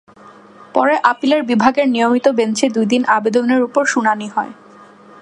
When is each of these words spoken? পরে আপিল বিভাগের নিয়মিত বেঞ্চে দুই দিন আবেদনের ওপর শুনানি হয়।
পরে 0.73 0.95
আপিল 1.03 1.31
বিভাগের 1.41 1.87
নিয়মিত 1.89 2.25
বেঞ্চে 2.29 2.67
দুই 2.69 2.85
দিন 2.85 3.01
আবেদনের 3.17 3.61
ওপর 3.61 3.83
শুনানি 3.85 4.27
হয়। 4.27 4.51